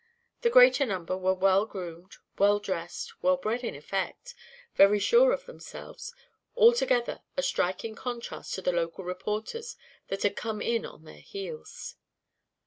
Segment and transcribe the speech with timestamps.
[0.41, 4.33] The greater number were well groomed, well dressed, well bred in effect,
[4.73, 6.11] very sure of themselves;
[6.55, 9.77] altogether a striking contrast to the local reporters
[10.07, 11.97] that had come in on their heels.